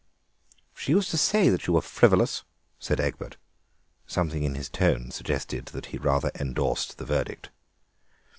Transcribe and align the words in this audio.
"She 0.73 0.93
used 0.93 1.11
to 1.11 1.17
say 1.19 1.45
you 1.45 1.73
were 1.73 1.81
frivolous," 1.83 2.43
said 2.79 2.99
Egbert. 2.99 3.37
Something 4.07 4.41
in 4.41 4.55
his 4.55 4.67
tone 4.67 5.11
suggested 5.11 5.67
that 5.67 5.85
he 5.93 5.99
rather 5.99 6.31
endorsed 6.39 6.97
the 6.97 7.05
verdict. 7.05 7.51